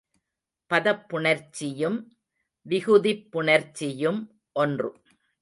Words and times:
பதப் 0.71 1.03
புணர்ச்சியும் 1.09 1.99
விகுதிப் 2.65 3.23
புணர்ச்சியும் 3.31 4.19
ஒன்று. 4.55 4.91